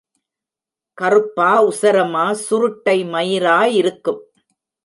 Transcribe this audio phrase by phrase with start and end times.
[0.97, 4.13] கறுப்பா உசரமா சுருட்டை மயிரா இருக்கு.